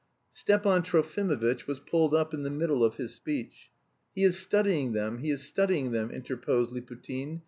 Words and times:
Stepan 0.31 0.81
Trofimovitch 0.81 1.67
was 1.67 1.79
pulled 1.79 2.15
up 2.15 2.33
in 2.33 2.41
the 2.41 2.49
middle 2.49 2.83
of 2.83 2.95
his 2.95 3.13
speech. 3.13 3.69
"He 4.15 4.23
is 4.23 4.39
studying 4.39 4.93
them, 4.93 5.19
he 5.19 5.29
is 5.29 5.43
studying 5.43 5.91
them," 5.91 6.09
interposed 6.09 6.71
Liputin. 6.71 7.39